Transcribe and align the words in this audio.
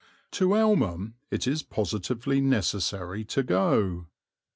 To 0.31 0.55
Elmham 0.55 1.13
it 1.29 1.45
is 1.45 1.61
positively 1.61 2.41
necessary 2.41 3.23
to 3.25 3.43
go. 3.43 4.07